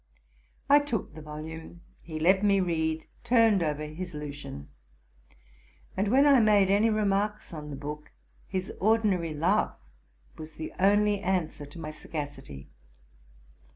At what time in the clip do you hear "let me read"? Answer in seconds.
2.19-3.05